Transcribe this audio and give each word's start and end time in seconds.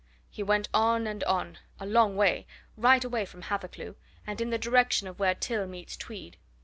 He 0.31 0.41
went 0.41 0.67
on 0.73 1.05
and 1.05 1.23
on 1.25 1.59
a 1.79 1.85
long 1.85 2.15
way, 2.17 2.47
right 2.75 3.03
away 3.05 3.23
from 3.23 3.43
Hathercleugh, 3.43 3.93
and 4.25 4.41
in 4.41 4.49
the 4.49 4.57
direction 4.57 5.07
of 5.07 5.19
where 5.19 5.35
Till 5.35 5.67
meets 5.67 5.95
Tweed. 5.95 6.37